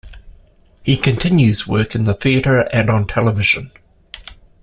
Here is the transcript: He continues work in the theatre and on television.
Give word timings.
He 0.81 0.97
continues 0.97 1.67
work 1.67 1.93
in 1.93 2.01
the 2.01 2.15
theatre 2.15 2.61
and 2.73 2.89
on 2.89 3.05
television. 3.05 3.71